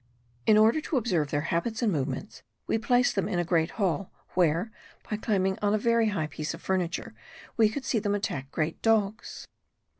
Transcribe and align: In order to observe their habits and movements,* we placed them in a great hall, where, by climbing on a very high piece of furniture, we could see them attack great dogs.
In 0.47 0.57
order 0.57 0.81
to 0.81 0.97
observe 0.97 1.29
their 1.29 1.41
habits 1.53 1.83
and 1.83 1.91
movements,* 1.91 2.41
we 2.65 2.79
placed 2.79 3.13
them 3.13 3.29
in 3.29 3.37
a 3.37 3.43
great 3.43 3.69
hall, 3.77 4.11
where, 4.29 4.71
by 5.07 5.15
climbing 5.15 5.59
on 5.61 5.75
a 5.75 5.77
very 5.77 6.07
high 6.09 6.25
piece 6.25 6.55
of 6.55 6.61
furniture, 6.63 7.13
we 7.55 7.69
could 7.69 7.85
see 7.85 7.99
them 7.99 8.15
attack 8.15 8.49
great 8.49 8.81
dogs. 8.81 9.47